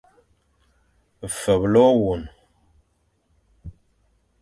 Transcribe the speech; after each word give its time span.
Feble 1.39 1.77
ôwôn. 1.89 2.21